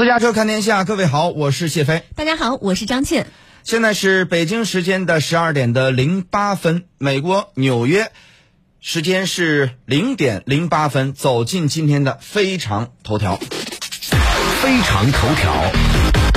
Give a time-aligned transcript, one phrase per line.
[0.00, 2.04] 私家车看天下，各位好，我是谢飞。
[2.14, 3.26] 大家好，我是张倩。
[3.64, 8.10] 现在是北京时间的十二点的零八分，美国纽约
[8.80, 11.12] 时间是零点零八分。
[11.12, 13.38] 走进今天的非常头条。
[14.62, 16.29] 非常头条。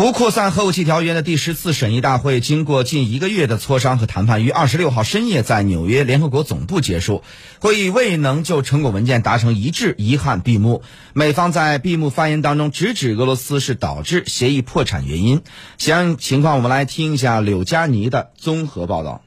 [0.00, 7.22] 不扩散核武器条约的第十次审议大会，经过近一个月的磋商和谈判，于二十六号深夜在纽约联合国总部结束。
[7.58, 10.82] 会议未能就成果文件达成一致，遗憾闭幕。
[11.12, 15.42] 美方在闭幕发言当中直指俄罗斯是导致协议破产原因。
[15.76, 19.20] 详情况我们来听一下柳佳妮的综合报道。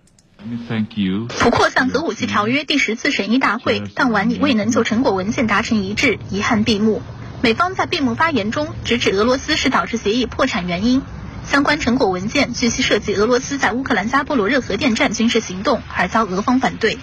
[1.37, 7.03] 不扩散核武器条约第十次审议大会当晚以未能就成果文件达成一致，遗憾闭幕。
[7.43, 11.01] 美方在闭幕发言中直指俄罗斯是导致协议破产原因。
[11.43, 16.97] 相关成果文件据悉涉及俄罗斯在乌克兰扎波罗热核电站军事行动，而遭俄方反对。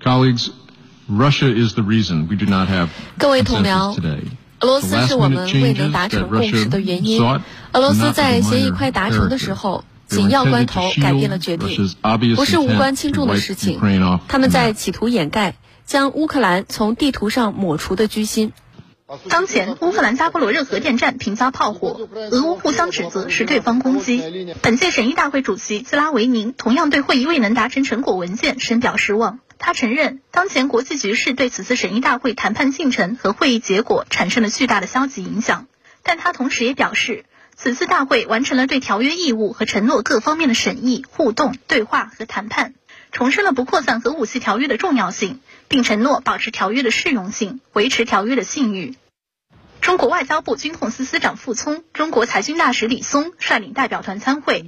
[0.00, 0.50] Colleagues,
[1.10, 2.86] Russia is the reason we do not have
[3.18, 3.92] 各位同僚，
[4.60, 7.20] 俄罗斯是我们未能达成共识的原因。
[7.72, 11.90] 俄罗斯在协议快达成的时候，紧要关头改变了决定，
[12.36, 13.80] 不是无关轻重的事情。
[14.28, 18.52] 他们在企图掩盖将乌克兰从地图上抹除的居心。
[19.28, 24.52] 当前，乌克兰扎波罗热核电站频遭炮火，俄乌互相指责是对方攻击。
[24.62, 29.38] 本届审议大会主席兹拉维宁同样对会议未能达成成果文件深表失望。
[29.58, 35.68] 他承认，当前国际局势对此次审议大会谈判进程和会议结果产生了巨大的消极影响。
[36.02, 37.24] 但他同时也表示，
[37.56, 42.74] 此次大会完成了对条约义务和承诺各方面的审议、互动、对话和谈判，
[43.16, 45.40] 重申了不扩散核武器条约的重要性。
[45.68, 48.94] 并承诺保持条约的适用性，维持条约的信誉。
[49.80, 54.64] 中国外交部军控司司长傅聪、中国裁军大使李松率领代表团参会。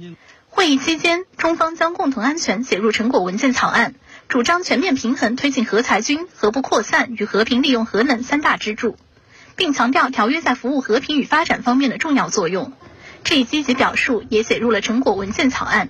[0.49, 3.93] 会议期间，中方将共同安全写入成果文件草案，
[4.27, 8.97] 主张全面平衡推进核裁军、核不扩散与和平利用核能三大支柱，
[9.55, 12.73] 并强调条约在服务和平与发展方面的重要作用。
[13.23, 15.89] 这一积极表述也写入了成果文件草案。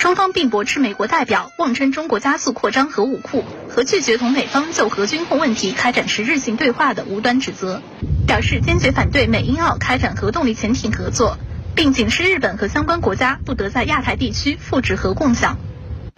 [0.00, 7.82] 双方并驳斥美国代表妄称中国加速扩张核武库和拒绝同美方就核军控问题开展实质性对话的无端指责，
[8.26, 11.36] 表示坚决反对美英澳开展核动力潜艇合作，
[11.74, 15.58] 并警示日本和相关国家不得在亚太地区复制核共享。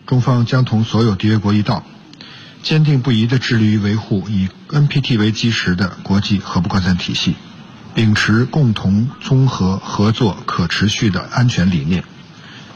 [0.06, 1.84] 中方将同所有缔约国一道，
[2.62, 7.34] 坚定不移地致力于维护以 NPT 为基石的国际核不扩散体系，
[7.96, 12.04] 秉持共同综合合作可持续的安全理念，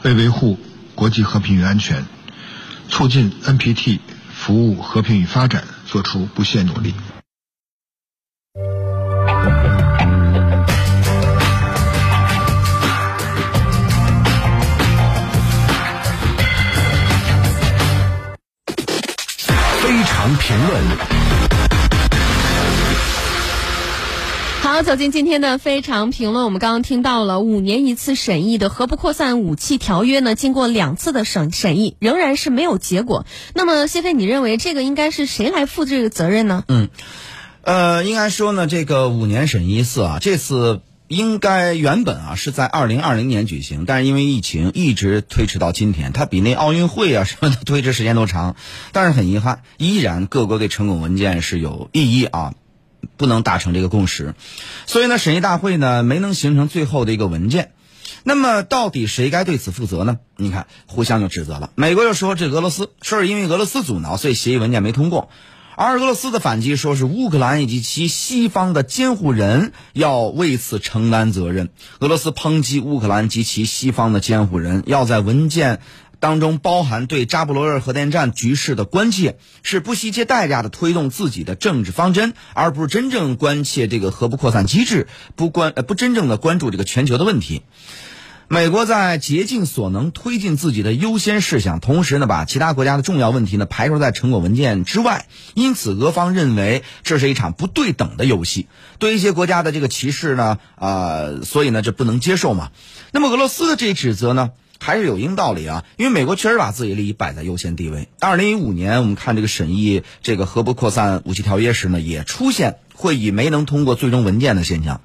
[0.03, 0.59] 为维护。
[0.97, 2.03] 国际和平与安全，
[2.89, 3.99] 促进 NPT
[4.33, 6.95] 服务和平与发展，做出不懈努力。
[19.79, 21.16] 非常评论。
[24.77, 26.45] 好，走进今天的非常评论。
[26.45, 33.25] 我们刚刚听到了五年一次审议的核不扩散武器条约呢，经过两次的审审议，仍然是没有结果。
[33.55, 36.63] 那么，谢飞，你认为这个应该是谁来负这个责任呢？
[36.67, 36.89] 嗯，
[37.63, 48.55] 呃，应该说呢，这个五年审一次啊，这次应该原本啊是在二零二零年举行，但是因为疫情一直推迟到今天，它比那奥运会啊什么的推迟时间都长。
[48.91, 52.53] 但是很遗憾，依然各国对成果文件是有异议啊。
[53.17, 54.35] 不能达成这个共识，
[54.85, 57.71] 所以呢，审议大会呢没能形成最后的一个文件。
[58.23, 60.19] 那么，到底谁该对此负责呢？
[60.35, 61.71] 你看，互相就指责了。
[61.75, 65.29] 美国又说这俄罗斯，说是因为俄罗斯阻挠，所以协议文件没通过；
[65.75, 71.69] 而俄罗斯的反击说是乌克兰以及其西方的监护人要为此承担责任。
[71.99, 75.79] 俄罗斯抨击乌克兰及其西方的监护人要在文件。
[76.19, 87.61] 当中包含对扎波罗热核电站局势的关切，是不惜一切代价的推动自己的政治方针，而不是真正关切这个核不扩散机制，不关呃不真正的关注这个全球的问题。
[88.49, 95.27] 美国在竭尽所能推进自己的优先事项，同时呢把其他国家的重要问题呢排除在成果文件之外。
[95.53, 98.67] 因此，俄方认为这是一场不对等的游戏，
[98.99, 102.71] 对一些国家的这个歧视呢，啊，所以呢这不能接受嘛。
[103.11, 104.51] 那么俄罗斯的这一指责呢？
[104.87, 108.07] 还是有一定道理啊，因为美国确实把自己利益摆在优先地位。
[108.21, 115.01] 二零一五年，我们看这个审议这个核不扩散武器条约时呢，也出现会议没能通过最终文件的现象。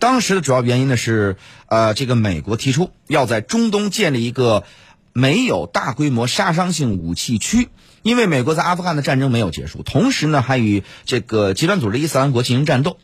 [0.00, 1.36] 当时的主要原因呢是，
[1.68, 4.64] 呃，这个美国提出要在中东建立一个
[5.12, 7.68] 没有大规模杀伤性武器区，
[8.02, 12.98] 因为美国在阿富汗的战争没有结束，同时呢还与这个极端组织伊斯兰国进行战斗。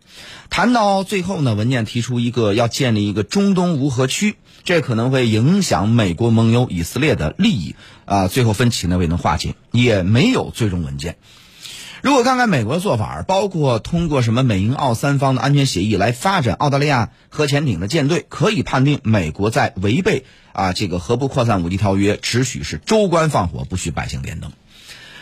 [0.50, 4.34] 谈到最后呢，文件提出一个要建立一个中东无核区。
[4.66, 8.26] 这可能会影响美国盟友以色列的利益啊！
[8.26, 11.16] 最后分歧呢未能化解，也没有最终文件。
[12.02, 24.50] 如果看看美国的做法，包括通过什么美英澳三方的安全协议来发展澳大利亚核潜艇的舰队，可以判定美国在违背啊这个核不扩散武器条约，只许是州官放火，不许百姓点灯。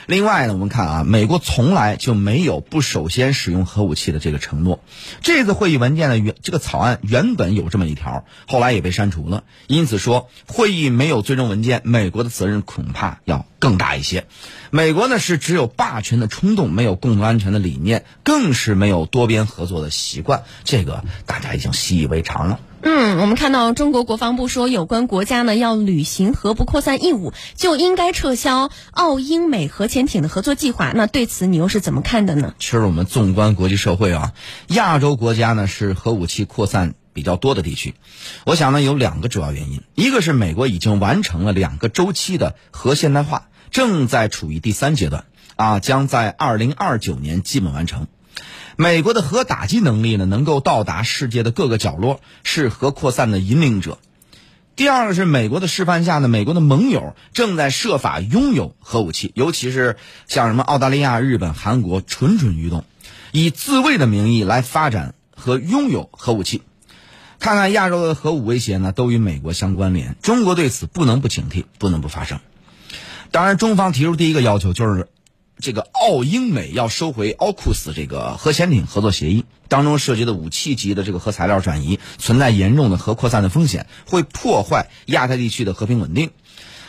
[0.06, 4.81] 另外呢，我们看啊，美国从来就没有不首先使用核武器的这个承诺。
[5.23, 9.45] 这次会议文件的原这个草案原本有这么一条，后来也被删除了。
[9.67, 14.27] 因此说，会议没有最终文件，美国的责任恐怕要更大一些。
[14.71, 20.43] 美国呢是只有霸权的冲动，没有共同安全的理念，更是没有多边合作的习惯。
[20.65, 22.61] 这个大家已经习以为常了。
[22.86, 30.92] 嗯，我们看到中国国防部说，有关国家呢要履行核不扩散义务，就应该撤销澳英美核潜艇的合作计划。
[30.94, 32.54] 那对此你又是怎么看的呢？
[32.58, 34.32] 其实我们纵观国际社会啊，
[34.69, 37.94] 亚洲国家呢是核武器扩散比较多的地区。
[38.44, 45.25] 我想呢有两个主要原因，一个是美国已经完成了两个周期的核现代化，正在处于第三阶段，
[45.56, 48.08] 啊，将在二零二九年基本完成。
[48.76, 53.99] 美国的核打击能力呢，能够到达世界的各个角落，是核扩散的引领者。
[54.75, 62.85] 第二个是美国的示范下呢，美国的盟友正在设法拥有核武器，尤其是像什么澳大利亚、日本、韩国蠢蠢欲动，
[63.31, 66.62] 以自卫的名义来发展和拥有核武器。
[67.38, 72.41] 看看亚洲的核武威胁呢，都与美国相关联，中国对此不能不警惕，不能不发声。
[73.31, 75.09] 当然，中方提出第一个要求就是。
[75.59, 86.31] 这个澳英美要收回奥库斯这个核潜艇合作协议当中涉及的武器级的这个核材料转移，存在严重的核扩散的风险，会破坏亚太地区的和平稳定。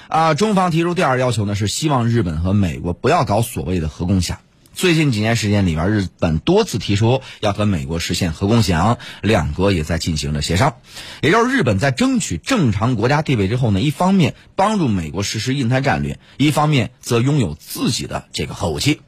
[0.07, 4.39] 啊，中方提出第二要求呢，是希望日本和美国不要搞所谓的核共享。
[4.75, 10.75] 最近几年时间里边，日本多次提出要和美国实现核共享，两国也在进行着协商。
[11.21, 18.99] 也就是日本在争取正常国家地位之后呢，一方面帮助美国实施印太战略，一方面则拥有自己的这个核武器。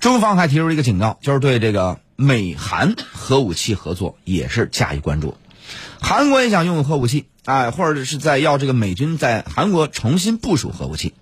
[0.00, 5.36] 中方还提出一个警告，就是对这个美韩核武器合作也是加以关注。
[6.00, 11.12] 韩国也想拥有核武器，哎，或者是在要这个美军在韩国重新部署核武器。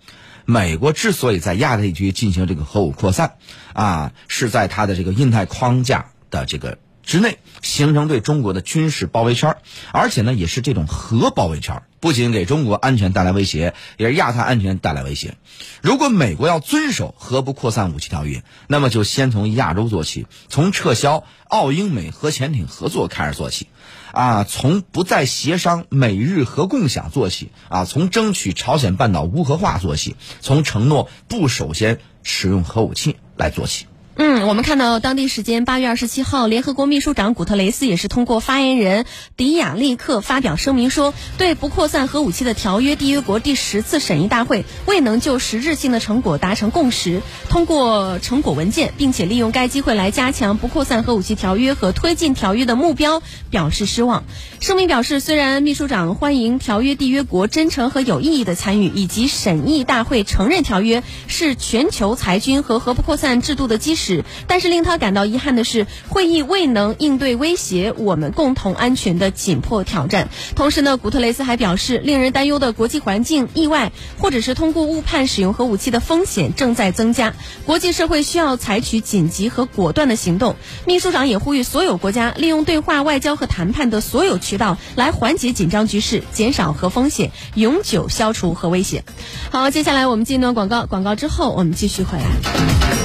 [0.44, 3.36] 美国之所以在亚太地区进行这个核武扩散，
[3.72, 9.56] 啊，是在它的这个印太框架的这个之内形成对中国的军事包围圈，
[9.92, 15.36] 而且呢，也是这种核包围圈，不仅给中国安全带来威胁，也是亚太安全带来威胁。
[15.82, 23.68] 如果美国要遵守核不扩散武器条约，那么就先从亚洲做起，从撤销澳英美核潜艇合作开始做起。
[24.10, 33.86] 啊，从不再协商美日核共享做起啊，从争取朝鲜半岛无核化做起，从承诺不首先使用核武器来做起。
[34.14, 39.06] 嗯，我们看到当地时间八月二十七号，联合国秘书长古特雷斯也是通过发言人
[39.38, 54.24] 迪亚利克发表声明说，对不扩散核武器的条约缔约国第十次审议大会未能就实质性的成果达成共识，通过成果文件，并且利用该机会来加强不扩散核武器条约和推进条约的目标，表示失望。
[54.60, 64.01] 声明表示，虽然秘书长欢迎条约缔约国真诚和有意义的参与，以及审议大会承认条约是全球裁军和核不扩散制度的基石。
[64.02, 70.28] 是，但是令他感到遗憾的是，会议未能应对威胁我们共同安全的紧迫挑战。
[70.56, 77.34] 同时呢，古特雷斯还表示，令人担忧的国际环境意外，或者是通过误判使用核武器的风险正在增加。
[77.64, 80.56] 国际社会需要采取紧急和果断的行动。
[80.84, 89.04] 秘书长也呼吁所有国家利用对话、外交和谈判的所有渠道，来缓解紧张局势，减少核风险，永久消除核威胁。
[89.50, 93.01] 好，接下来我们进段广告，广告之后我们继续回来。